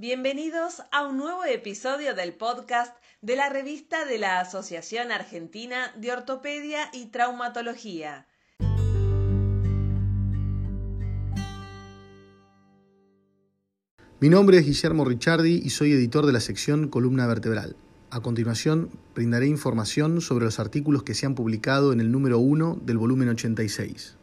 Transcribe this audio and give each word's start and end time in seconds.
Bienvenidos 0.00 0.80
a 0.92 1.06
un 1.06 1.18
nuevo 1.18 1.44
episodio 1.44 2.14
del 2.14 2.32
podcast 2.32 2.96
de 3.20 3.36
la 3.36 3.50
revista 3.50 4.06
de 4.06 4.16
la 4.16 4.40
Asociación 4.40 5.12
Argentina 5.12 5.92
de 5.94 6.10
Ortopedia 6.10 6.88
y 6.94 7.08
Traumatología. 7.10 8.26
Mi 14.20 14.30
nombre 14.30 14.56
es 14.56 14.64
Guillermo 14.64 15.04
Ricciardi 15.04 15.60
y 15.62 15.68
soy 15.68 15.92
editor 15.92 16.24
de 16.24 16.32
la 16.32 16.40
sección 16.40 16.88
Columna 16.88 17.26
Vertebral. 17.26 17.76
A 18.08 18.20
continuación, 18.22 18.88
brindaré 19.14 19.48
información 19.48 20.22
sobre 20.22 20.46
los 20.46 20.58
artículos 20.58 21.02
que 21.02 21.12
se 21.12 21.26
han 21.26 21.34
publicado 21.34 21.92
en 21.92 22.00
el 22.00 22.10
número 22.10 22.38
1 22.38 22.78
del 22.86 22.96
volumen 22.96 23.28
86. 23.28 24.16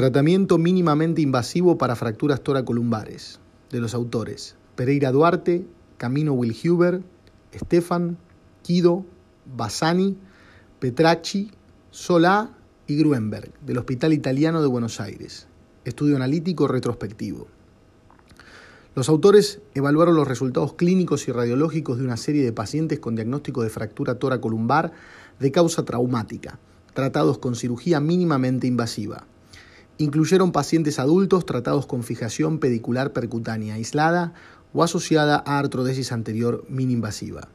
Tratamiento 0.00 0.56
mínimamente 0.56 1.20
invasivo 1.20 1.76
para 1.76 1.94
fracturas 1.94 2.40
toracolumbares, 2.40 3.38
de 3.70 3.80
los 3.80 3.92
autores 3.92 4.56
Pereira 4.74 5.12
Duarte, 5.12 5.66
Camino 5.98 6.32
Wilhuber, 6.32 7.02
Estefan, 7.52 8.16
Kido, 8.62 9.04
Bassani, 9.44 10.16
Petracci, 10.78 11.50
Solá 11.90 12.56
y 12.86 12.96
Gruenberg, 12.96 13.52
del 13.60 13.76
Hospital 13.76 14.14
Italiano 14.14 14.62
de 14.62 14.68
Buenos 14.68 15.02
Aires. 15.02 15.48
Estudio 15.84 16.16
analítico 16.16 16.66
retrospectivo. 16.66 17.48
Los 18.94 19.10
autores 19.10 19.60
evaluaron 19.74 20.16
los 20.16 20.26
resultados 20.26 20.72
clínicos 20.72 21.28
y 21.28 21.32
radiológicos 21.32 21.98
de 21.98 22.04
una 22.04 22.16
serie 22.16 22.42
de 22.42 22.54
pacientes 22.54 23.00
con 23.00 23.16
diagnóstico 23.16 23.62
de 23.62 23.68
fractura 23.68 24.18
toracolumbar 24.18 24.92
de 25.38 25.52
causa 25.52 25.84
traumática, 25.84 26.58
tratados 26.94 27.36
con 27.36 27.54
cirugía 27.54 28.00
mínimamente 28.00 28.66
invasiva. 28.66 29.26
Incluyeron 30.00 30.50
pacientes 30.50 30.98
adultos 30.98 31.44
tratados 31.44 31.84
con 31.84 32.02
fijación 32.02 32.58
pedicular 32.58 33.12
percutánea 33.12 33.74
aislada 33.74 34.32
o 34.72 34.82
asociada 34.82 35.42
a 35.44 35.58
artrodesis 35.58 36.10
anterior 36.10 36.64
mininvasiva, 36.70 37.48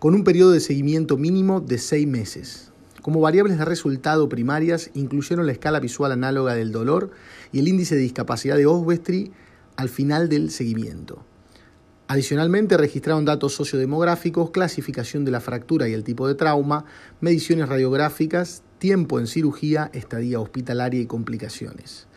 con 0.00 0.16
un 0.16 0.24
periodo 0.24 0.50
de 0.50 0.58
seguimiento 0.58 1.16
mínimo 1.16 1.60
de 1.60 1.78
seis 1.78 2.08
meses. 2.08 2.72
Como 3.02 3.20
variables 3.20 3.56
de 3.56 3.64
resultado 3.64 4.28
primarias 4.28 4.90
incluyeron 4.94 5.46
la 5.46 5.52
escala 5.52 5.78
visual 5.78 6.10
análoga 6.10 6.56
del 6.56 6.72
dolor 6.72 7.12
y 7.52 7.60
el 7.60 7.68
índice 7.68 7.94
de 7.94 8.00
discapacidad 8.00 8.56
de 8.56 8.66
Oswestry 8.66 9.30
al 9.76 9.90
final 9.90 10.28
del 10.28 10.50
seguimiento. 10.50 11.24
Adicionalmente 12.08 12.78
registraron 12.78 13.24
datos 13.24 13.54
sociodemográficos, 13.54 14.50
clasificación 14.50 15.24
de 15.24 15.30
la 15.30 15.40
fractura 15.40 15.88
y 15.88 15.92
el 15.92 16.02
tipo 16.02 16.26
de 16.26 16.34
trauma, 16.34 16.84
mediciones 17.20 17.68
radiográficas, 17.68 18.64
tiempo 18.80 19.20
en 19.20 19.28
cirugía, 19.28 19.90
estadía 19.92 20.40
hospitalaria 20.40 21.00
y 21.00 21.06
complicaciones. 21.06 22.08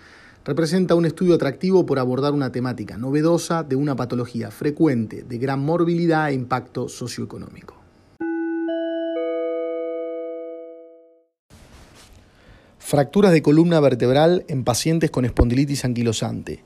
Representa 0.45 0.95
un 0.95 1.05
estudio 1.05 1.35
atractivo 1.35 1.85
por 1.85 1.99
abordar 1.99 2.33
una 2.33 2.51
temática 2.51 2.97
novedosa 2.97 3.61
de 3.61 3.75
una 3.75 3.95
patología 3.95 4.49
frecuente 4.49 5.21
de 5.21 5.37
gran 5.37 5.59
morbilidad 5.59 6.29
e 6.29 6.33
impacto 6.33 6.89
socioeconómico. 6.89 7.75
Fracturas 12.79 13.31
de 13.31 13.41
columna 13.41 13.79
vertebral 13.79 14.45
en 14.47 14.63
pacientes 14.63 15.11
con 15.11 15.25
espondilitis 15.25 15.85
anquilosante 15.85 16.63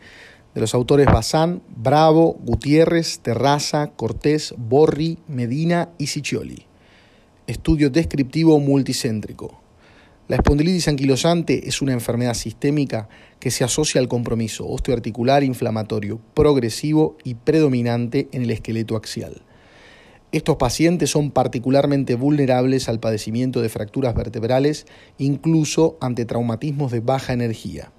de 0.54 0.62
los 0.62 0.74
autores 0.74 1.06
Bazán, 1.06 1.62
Bravo, 1.76 2.34
Gutiérrez, 2.44 3.20
Terraza, 3.20 3.92
Cortés, 3.96 4.54
Borri, 4.58 5.20
Medina 5.28 5.90
y 5.98 6.08
Ciccioli. 6.08 6.66
Estudio 7.46 7.90
descriptivo 7.90 8.60
multicéntrico. 8.60 9.67
La 10.28 10.36
espondilitis 10.36 10.88
anquilosante 10.88 11.70
es 11.70 11.82
una 11.82 11.94
enfermedad 11.94 12.34
sistémica 12.34 13.08
que 13.40 13.50
se 13.50 13.64
asocia 13.64 14.02
al 14.02 14.08
compromiso 14.08 14.68
osteoarticular 14.68 15.44
inflamatorio 15.44 16.20
progresivo 16.34 17.18
y 17.24 17.36
predominante 17.36 18.28
en 18.34 18.44
el 18.44 18.52
esqueleto 18.52 18.98
axial. 18.98 19.42
Estos 20.34 20.58
pacientes 20.58 21.10
son 21.10 21.32
particularmente 21.32 22.16
vulnerables 22.16 22.90
al 22.90 23.00
padecimiento 23.00 23.62
de 23.62 23.70
fracturas 23.70 24.14
vertebrales, 24.16 24.86
incluso 25.18 25.98
ante 26.02 26.26
traumatismos 26.26 26.92
de 26.92 27.00
baja 27.00 27.32
energía 27.32 27.92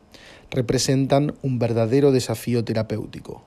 representan 0.51 1.35
un 1.43 1.59
verdadero 1.59 2.13
desafío 2.13 2.65
terapéutico. 2.65 3.43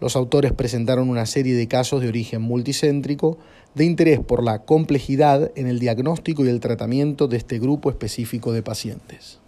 Los 0.00 0.16
autores 0.16 0.52
presentaron 0.52 1.10
una 1.10 1.26
serie 1.26 1.54
de 1.54 1.68
casos 1.68 2.00
de 2.00 2.08
origen 2.08 2.40
multicéntrico 2.40 3.38
de 3.74 3.84
interés 3.84 4.18
por 4.18 4.42
la 4.42 4.64
complejidad 4.64 5.52
en 5.56 5.66
el 5.66 5.78
diagnóstico 5.78 6.44
y 6.44 6.48
el 6.48 6.60
tratamiento 6.60 7.28
de 7.28 7.36
este 7.36 7.58
grupo 7.58 7.90
específico 7.90 8.52
de 8.52 8.62
pacientes. 8.62 9.40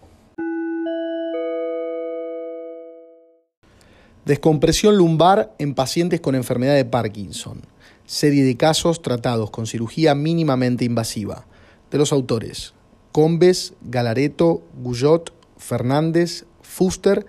Descompresión 4.27 4.97
lumbar 4.97 5.55
en 5.59 5.75
pacientes 5.75 6.21
con 6.21 6.35
enfermedad 6.35 6.77
de 6.77 6.85
Parkinson. 6.85 7.63
Serie 8.05 8.45
de 8.45 8.57
casos 8.57 9.01
tratados 9.01 9.51
con 9.51 9.67
cirugía 9.67 10.15
mínimamente 10.15 10.85
invasiva. 10.85 11.47
De 11.91 11.99
los 11.99 12.13
autores 12.13 12.75
Combes, 13.11 13.75
Galareto, 13.83 14.63
Guyot, 14.83 15.33
Fernández, 15.57 16.45
Fuster 16.63 17.27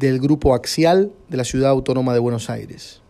del 0.00 0.18
Grupo 0.18 0.54
Axial 0.54 1.12
de 1.28 1.36
la 1.36 1.44
Ciudad 1.44 1.68
Autónoma 1.68 2.14
de 2.14 2.20
Buenos 2.20 2.48
Aires. 2.48 3.02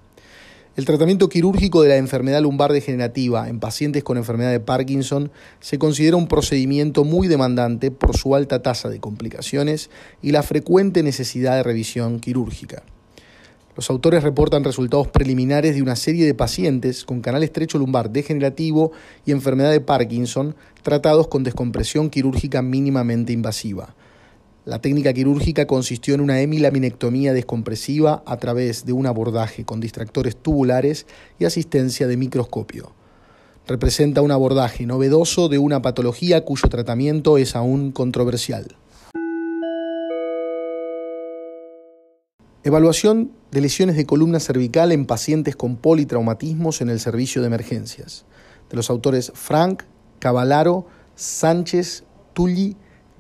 El 0.75 0.87
tratamiento 0.87 1.29
quirúrgico 1.29 1.83
de 1.83 1.91
la 1.91 1.97
enfermedad 1.97 2.43
lumbar 2.43 2.73
degenerativa 2.73 3.49
en 3.49 3.61
pacientes 3.61 4.03
con 4.03 4.17
enfermedad 4.17 4.51
de 4.51 4.59
Parkinson 4.59 5.31
se 5.61 5.79
considera 5.79 6.17
un 6.17 6.27
procedimiento 6.27 7.05
muy 7.05 7.29
demandante 7.29 7.93
por 7.93 8.17
su 8.17 8.35
alta 8.35 8.63
tasa 8.63 8.89
de 8.89 8.99
complicaciones 8.99 9.89
y 10.21 10.33
la 10.33 10.43
frecuente 10.43 11.05
necesidad 11.05 11.55
de 11.55 11.63
revisión 11.63 12.19
quirúrgica. 12.19 12.83
Los 13.77 13.89
autores 13.89 14.25
reportan 14.25 14.65
resultados 14.65 15.07
preliminares 15.07 15.77
de 15.77 15.83
una 15.83 15.95
serie 15.95 16.27
de 16.27 16.35
pacientes 16.35 17.05
con 17.05 17.21
canal 17.21 17.45
estrecho 17.45 17.79
lumbar 17.79 18.11
degenerativo 18.11 18.91
y 19.25 19.31
enfermedad 19.31 19.71
de 19.71 19.81
Parkinson 19.81 20.57
tratados 20.83 21.29
con 21.29 21.45
descompresión 21.45 22.11
quirúrgica 22.11 22.63
mínimamente 22.63 23.33
invasiva 23.33 23.95
la 24.67 24.81
técnica 24.81 25.15
quirúrgica 25.15 25.67
consistió 25.67 26.15
en 26.15 26.21
una 26.21 26.41
hemilaminectomía 26.41 27.33
descompresiva 27.33 28.23
a 28.27 28.37
través 28.37 28.85
de 28.85 28.93
un 28.93 29.07
abordaje 29.07 29.65
con 29.65 29.81
distractores 29.81 30.37
tubulares 30.37 31.07
y 31.39 31.47
asistencia 31.47 32.07
de 32.07 32.19
microscopio. 32.19 32.93
Representa 33.67 34.21
un 34.21 34.31
abordaje 34.31 34.85
novedoso 34.85 35.49
de 35.49 35.59
una 35.59 35.81
patología 35.81 36.45
cuyo 36.45 36.69
tratamiento 36.69 37.39
es 37.39 37.57
aún 37.57 37.91
controversial. 37.91 38.77
Evaluación 42.63 43.33
de 43.51 43.63
lesiones 43.63 43.97
de 43.97 44.05
columna 44.05 44.41
cervical 44.41 44.93
en 44.93 45.07
pacientes 45.07 45.57
con 45.57 45.77
politraumatismos 45.77 46.83
en 46.83 46.91
el 46.91 47.01
servicio 47.01 47.41
de 47.41 47.47
emergencias. 47.47 48.27
De 48.69 48.77
los 48.77 48.91
autores 48.91 49.33
Frank, 49.35 49.85
Cavallaro, 50.19 50.87
Sánchez, 51.15 52.05
Tulli 52.35 52.77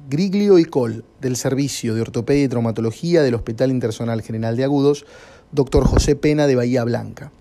Griglio 0.08 0.58
y 0.58 0.64
Col, 0.64 1.04
del 1.20 1.36
Servicio 1.36 1.94
de 1.94 2.00
Ortopedia 2.00 2.44
y 2.44 2.48
Traumatología 2.48 3.22
del 3.22 3.34
Hospital 3.34 3.70
Internacional 3.70 4.22
General 4.22 4.56
de 4.56 4.64
Agudos, 4.64 5.04
Dr. 5.52 5.84
José 5.84 6.16
Pena 6.16 6.46
de 6.46 6.56
Bahía 6.56 6.84
Blanca. 6.84 7.32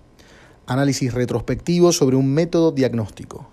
Análisis 0.66 1.14
retrospectivo 1.14 1.92
sobre 1.92 2.16
un 2.16 2.34
método 2.34 2.72
diagnóstico. 2.72 3.48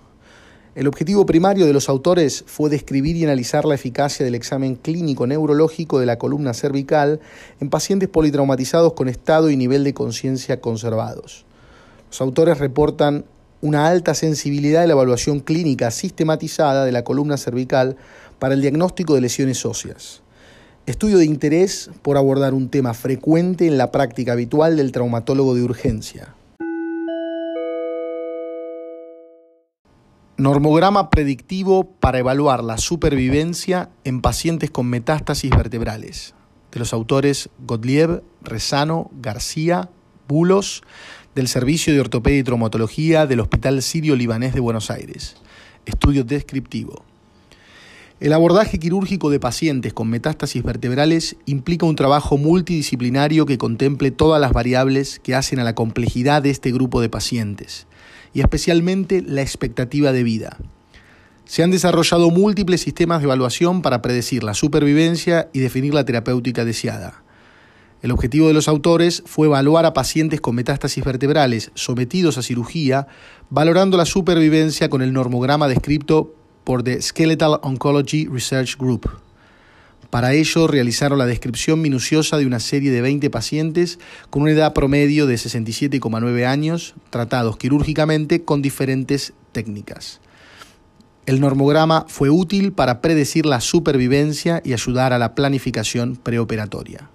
El 0.75 0.89
objetivo 0.89 1.25
primario 1.25 1.65
de 1.67 1.73
los 1.73 1.89
autores 1.89 2.45
fue 2.47 2.69
describir 2.69 3.17
y 3.17 3.25
analizar 3.25 3.65
la 3.65 3.75
eficacia 3.75 4.25
del 4.25 4.35
examen 4.35 4.75
clínico 4.75 5.27
neurológico 5.27 5.99
de 5.99 6.07
la 6.07 6.19
columna 6.19 6.53
cervical 6.53 7.21
en 7.61 7.71
pacientes 7.71 8.09
politraumatizados 8.09 8.93
con 8.93 9.09
estado 9.09 9.51
y 9.51 9.57
nivel 9.57 9.85
de 9.85 9.95
conciencia 9.95 10.61
conservados. 10.61 11.47
Los 12.11 12.21
autores 12.21 12.59
reportan 12.59 13.25
una 13.67 13.89
alta 13.89 14.15
sensibilidad 14.15 14.83
de 14.83 14.87
la 14.87 14.93
evaluación 14.93 15.41
clínica 15.41 15.91
sistematizada 15.91 16.85
de 16.85 16.93
la 16.93 17.03
columna 17.03 17.37
cervical 17.37 17.97
para 18.39 18.55
el 18.55 18.61
diagnóstico 18.61 19.15
de 19.15 19.23
lesiones 19.23 19.67
óseas. 19.67 20.23
Estudio 20.87 21.19
de 21.19 21.25
interés 21.25 21.91
por 22.03 22.17
abordar 22.17 22.55
un 22.55 22.69
tema 22.69 22.95
frecuente 22.95 23.67
en 23.67 23.77
la 23.77 23.91
práctica 23.91 24.35
habitual 24.35 24.77
del 24.77 24.93
traumatólogo 24.93 25.57
de 25.57 25.63
urgencia. 25.65 26.37
Normograma 30.37 31.11
predictivo 31.11 31.89
para 31.99 32.21
evaluar 32.21 32.63
la 32.63 32.79
supervivencia 32.79 33.91
en 34.05 34.21
pacientes 34.21 34.71
con 34.71 34.87
metástasis 34.87 35.51
vertebrales. 35.51 36.35
De 36.71 36.79
los 36.79 36.93
autores 36.93 37.49
Gottlieb, 37.67 38.23
Rezano, 38.43 39.11
García, 39.21 39.91
Bulos, 40.29 40.83
del 41.37 41.49
Servicio 41.49 41.93
de 41.93 42.01
Ortopedia 42.01 42.39
y 42.39 42.43
Traumatología 42.45 43.27
del 43.27 43.41
Hospital 43.41 43.83
Sirio 43.83 44.17
Libanés 44.17 44.55
de 44.55 44.61
Buenos 44.61 44.91
Aires. 44.91 45.37
Estudio 45.85 46.25
descriptivo. 46.25 47.05
El 48.21 48.33
abordaje 48.33 48.79
quirúrgico 48.79 49.29
de 49.29 49.39
pacientes 49.39 49.93
con 49.93 50.09
metástasis 50.09 50.63
vertebrales 50.63 51.37
implica 51.45 51.85
un 51.85 51.95
trabajo 51.95 52.39
multidisciplinario 52.39 53.45
que 53.45 53.59
contemple 53.59 54.13
todas 54.13 54.41
las 54.41 54.53
variables 54.53 55.19
que 55.19 55.35
hacen 55.35 55.59
a 55.59 55.65
la 55.65 55.75
complejidad 55.75 56.41
de 56.41 56.49
este 56.49 56.73
grupo 56.73 57.03
de 57.03 57.11
pacientes, 57.11 57.87
y 58.33 58.41
especialmente 58.41 59.21
la 59.21 59.43
expectativa 59.43 60.13
de 60.13 60.23
vida. 60.23 60.57
Se 61.45 61.63
han 61.63 61.71
desarrollado 61.71 62.31
múltiples 62.31 62.81
sistemas 62.81 63.19
de 63.19 63.25
evaluación 63.25 63.83
para 63.83 64.01
predecir 64.01 64.43
la 64.43 64.55
supervivencia 64.55 65.51
y 65.53 65.59
definir 65.61 65.93
la 65.93 66.07
terapéutica 66.07 66.65
deseada. 66.65 67.26
El 68.07 68.13
objetivo 68.13 68.47
de 68.47 68.55
los 68.55 68.69
autores 68.69 69.25
fue 69.27 69.49
evaluar 69.49 69.85
a 69.85 69.93
pacientes 69.93 70.41
con 70.41 70.55
metástasis 70.55 71.05
vertebrales 71.05 71.73
sometidos 71.75 72.39
a 72.39 72.43
cirugía, 72.43 73.09
valorando 73.51 73.97
la 73.97 74.05
supervivencia 74.05 74.89
con 74.89 75.03
el 75.03 75.13
normograma 75.13 75.67
descrito 75.67 76.33
por 76.63 76.85
The 76.85 77.03
Skeletal 77.03 77.59
Oncology 77.65 78.29
Research 78.29 78.77
Group. 78.79 79.11
Para 80.09 80.35
ello 80.35 80.69
realizaron 80.69 81.19
la 81.19 81.27
descripción 81.27 81.81
minuciosa 81.81 82.39
de 82.39 82.47
una 82.47 82.61
serie 82.61 82.93
de 82.93 83.01
20 83.01 83.29
pacientes 83.29 83.99
con 84.31 84.43
una 84.43 84.53
edad 84.53 84.73
promedio 84.73 85.27
de 85.27 85.35
67,9 85.35 86.47
años, 86.47 86.95
tratados 87.11 87.57
quirúrgicamente 87.57 88.45
con 88.45 88.63
diferentes 88.63 89.33
técnicas. 89.51 90.21
El 91.27 91.41
normograma 91.41 92.05
fue 92.07 92.31
útil 92.31 92.73
para 92.73 93.01
predecir 93.01 93.47
la 93.47 93.61
supervivencia 93.61 94.63
y 94.65 94.75
ayudar 94.75 95.13
a 95.13 95.19
la 95.19 95.35
planificación 95.35 96.15
preoperatoria. 96.15 97.11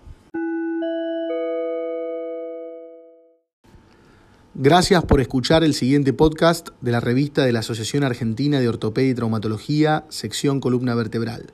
Gracias 4.63 5.03
por 5.03 5.19
escuchar 5.21 5.63
el 5.63 5.73
siguiente 5.73 6.13
podcast 6.13 6.69
de 6.81 6.91
la 6.91 6.99
revista 6.99 7.43
de 7.43 7.51
la 7.51 7.61
Asociación 7.61 8.03
Argentina 8.03 8.59
de 8.59 8.69
Ortopedia 8.69 9.09
y 9.09 9.15
Traumatología, 9.15 10.05
sección 10.09 10.59
columna 10.59 10.93
vertebral. 10.93 11.47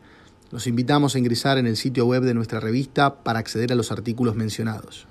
Los 0.52 0.68
invitamos 0.68 1.16
a 1.16 1.20
ingresar 1.20 1.58
en 1.58 1.68
el 1.68 1.78
sitio 1.78 2.06
web 2.06 2.24
de 2.24 2.34
nuestra 2.34 2.60
revista 2.60 3.24
para 3.24 3.40
acceder 3.40 3.72
a 3.72 3.76
los 3.76 3.94
artículos 3.94 4.36
mencionados. 4.36 5.08